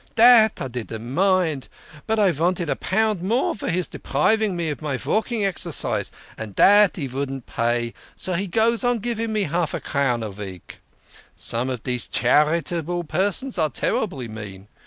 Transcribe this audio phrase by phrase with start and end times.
[0.15, 1.67] "Dat I didn't mind.
[2.07, 6.55] But I vanted a pound more for his depriving me of my valking exercise, and
[6.55, 10.31] dat he vouldn't pay, so he still goes on giving me de half crown a
[10.31, 10.79] veek.
[11.37, 14.67] Some of dese charitable persons are terribly mean.